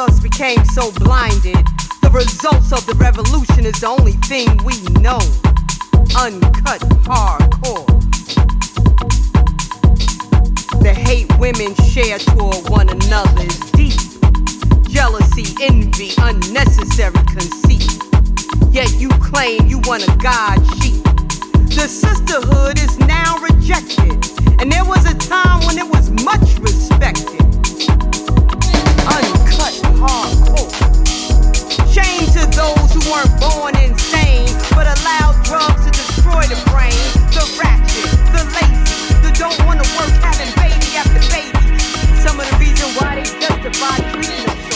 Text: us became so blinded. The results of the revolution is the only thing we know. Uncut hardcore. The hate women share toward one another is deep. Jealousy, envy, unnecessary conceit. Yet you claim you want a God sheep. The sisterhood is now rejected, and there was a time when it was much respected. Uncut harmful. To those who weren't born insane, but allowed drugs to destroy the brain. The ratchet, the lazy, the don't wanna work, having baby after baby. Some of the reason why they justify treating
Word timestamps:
us 0.00 0.18
became 0.18 0.64
so 0.64 0.90
blinded. 0.92 1.60
The 2.00 2.10
results 2.10 2.72
of 2.72 2.86
the 2.86 2.94
revolution 2.94 3.66
is 3.66 3.80
the 3.80 3.88
only 3.88 4.16
thing 4.24 4.48
we 4.64 4.80
know. 4.96 5.20
Uncut 6.16 6.80
hardcore. 7.04 7.86
The 10.80 10.94
hate 10.94 11.28
women 11.38 11.74
share 11.92 12.18
toward 12.18 12.70
one 12.70 12.88
another 12.88 13.44
is 13.44 13.60
deep. 13.76 14.00
Jealousy, 14.88 15.44
envy, 15.60 16.12
unnecessary 16.16 17.20
conceit. 17.28 18.00
Yet 18.72 18.94
you 18.98 19.10
claim 19.20 19.66
you 19.66 19.80
want 19.84 20.08
a 20.08 20.16
God 20.16 20.64
sheep. 20.80 21.04
The 21.76 21.86
sisterhood 21.86 22.78
is 22.78 22.98
now 23.00 23.36
rejected, 23.38 24.16
and 24.60 24.72
there 24.72 24.84
was 24.84 25.04
a 25.04 25.14
time 25.14 25.60
when 25.66 25.76
it 25.76 25.86
was 25.86 26.10
much 26.24 26.58
respected. 26.60 27.40
Uncut 29.04 29.89
harmful. 30.00 30.68
To 32.30 32.46
those 32.56 32.92
who 32.94 33.00
weren't 33.10 33.40
born 33.40 33.76
insane, 33.76 34.46
but 34.70 34.86
allowed 34.86 35.42
drugs 35.44 35.84
to 35.84 35.90
destroy 35.90 36.40
the 36.46 36.56
brain. 36.70 36.94
The 37.34 37.42
ratchet, 37.58 38.08
the 38.32 38.44
lazy, 38.54 39.20
the 39.20 39.32
don't 39.36 39.58
wanna 39.66 39.82
work, 39.98 40.14
having 40.22 40.48
baby 40.56 40.96
after 40.96 41.20
baby. 41.28 41.76
Some 42.22 42.38
of 42.38 42.48
the 42.48 42.56
reason 42.58 42.88
why 42.96 43.16
they 43.16 43.24
justify 43.40 43.96
treating 44.12 44.69